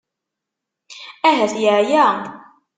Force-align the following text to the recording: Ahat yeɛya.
Ahat 1.27 1.53
yeɛya. 1.63 2.05